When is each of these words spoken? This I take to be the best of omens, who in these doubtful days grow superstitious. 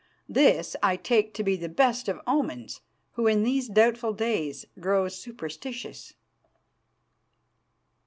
This 0.27 0.75
I 0.81 0.95
take 0.95 1.31
to 1.35 1.43
be 1.43 1.55
the 1.55 1.69
best 1.69 2.09
of 2.09 2.19
omens, 2.25 2.81
who 3.11 3.27
in 3.27 3.43
these 3.43 3.69
doubtful 3.69 4.13
days 4.13 4.65
grow 4.79 5.07
superstitious. 5.09 6.15